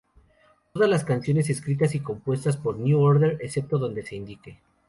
Todas 0.73 0.89
las 0.89 1.05
canciones 1.05 1.51
escritas 1.51 1.93
y 1.93 1.99
compuestas 1.99 2.57
por 2.57 2.75
New 2.75 2.99
Order; 2.99 3.37
excepto 3.39 3.77
donde 3.77 4.01
se 4.01 4.15
indique. 4.15 4.59